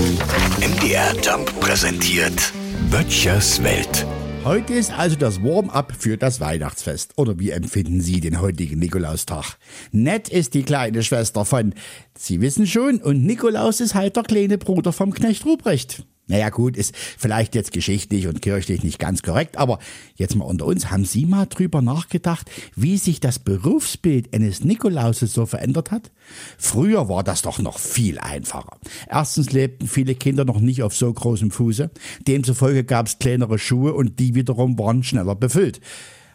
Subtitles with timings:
[0.00, 2.54] MDR Jump präsentiert
[2.90, 4.06] Böttchers Welt.
[4.44, 7.12] Heute ist also das Warm-up für das Weihnachtsfest.
[7.18, 9.58] Oder wie empfinden Sie den heutigen Nikolaustag?
[9.92, 11.74] Nett ist die kleine Schwester von,
[12.16, 16.06] Sie wissen schon, und Nikolaus ist halt der kleine Bruder vom Knecht Ruprecht.
[16.30, 19.80] Naja gut, ist vielleicht jetzt geschichtlich und kirchlich nicht ganz korrekt, aber
[20.14, 25.32] jetzt mal unter uns, haben Sie mal drüber nachgedacht, wie sich das Berufsbild eines Nikolauses
[25.32, 26.12] so verändert hat?
[26.56, 28.78] Früher war das doch noch viel einfacher.
[29.08, 31.90] Erstens lebten viele Kinder noch nicht auf so großem Fuße,
[32.28, 35.80] demzufolge gab es kleinere Schuhe und die wiederum waren schneller befüllt.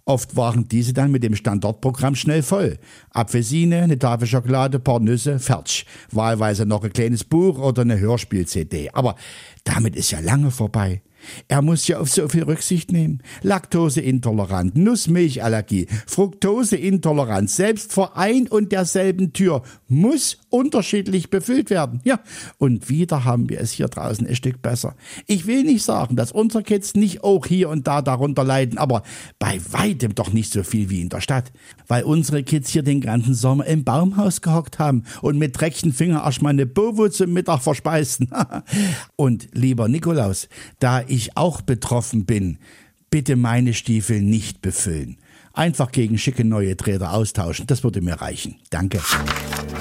[0.08, 2.78] Oft waren diese dann mit dem Standortprogramm schnell voll.
[3.10, 5.88] Apfelsine, eine Tafel Schokolade, paar Nüsse, fertig.
[6.12, 8.92] Wahlweise noch ein kleines Buch oder eine Hörspiel-CD.
[8.94, 9.16] Aber
[9.64, 11.02] damit ist ja lange vorbei.
[11.48, 13.24] Er muss ja auf so viel Rücksicht nehmen.
[13.42, 22.00] Laktoseintolerant, Nussmilchallergie, Fructoseintoleranz, selbst vor ein und derselben Tür muss unterschiedlich befüllt werden.
[22.06, 22.20] Ja,
[22.58, 24.96] und wieder haben wir es hier draußen ein Stück besser.
[25.28, 29.04] Ich will nicht sagen, dass unsere Kids nicht auch hier und da darunter leiden, aber
[29.38, 31.52] bei weitem doch nicht so viel wie in der Stadt.
[31.88, 36.24] Weil unsere Kids hier den ganzen Sommer im Baumhaus gehockt haben und mit dreckigen Finger
[36.24, 38.30] erstmal eine Bowo zum Mittag verspeisten.
[39.18, 40.48] und lieber Nikolaus,
[40.80, 42.60] da ich auch betroffen bin,
[43.10, 45.18] bitte meine Stiefel nicht befüllen.
[45.56, 48.56] Einfach gegen schicke neue Träder austauschen, das würde mir reichen.
[48.70, 49.00] Danke.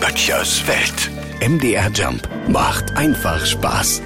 [0.01, 1.11] Böttchers Welt.
[1.47, 4.01] MDR Jump macht einfach Spaß.